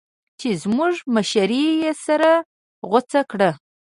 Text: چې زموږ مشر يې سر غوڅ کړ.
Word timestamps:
چې 0.39 0.49
زموږ 0.61 0.93
مشر 1.15 1.49
يې 1.81 1.91
سر 2.03 2.21
غوڅ 2.89 3.11
کړ. 3.29 3.39